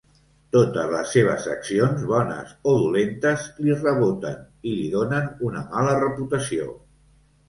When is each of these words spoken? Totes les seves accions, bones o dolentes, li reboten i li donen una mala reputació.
Totes 0.55 0.87
les 0.91 1.09
seves 1.15 1.43
accions, 1.55 1.99
bones 2.11 2.55
o 2.71 2.73
dolentes, 2.83 3.43
li 3.65 3.75
reboten 3.81 4.39
i 4.71 4.71
li 4.79 4.87
donen 4.95 5.29
una 5.51 5.63
mala 5.75 5.93
reputació. 6.05 6.67